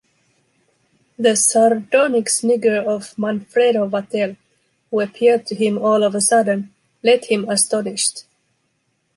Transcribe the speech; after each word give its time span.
The 1.19 1.35
sardonic 1.35 2.27
snigger 2.27 2.77
of 2.81 3.15
Manfredo 3.19 3.87
Vatel, 3.87 4.35
who 4.89 4.99
appeared 4.99 5.45
to 5.45 5.53
him 5.55 5.77
all 5.77 6.01
of 6.01 6.15
a 6.15 6.21
sudden, 6.21 6.73
let 7.03 7.25
him 7.25 7.47
astonished. 7.47 8.23